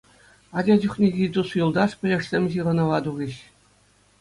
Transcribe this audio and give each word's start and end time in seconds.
Ача 0.57 0.75
чухнехи 0.85 1.25
тус-юлташ, 1.35 1.91
пӗлӗшсем 1.99 2.43
ҫыхӑнӑва 2.55 2.97
тухӗҫ. 3.09 3.33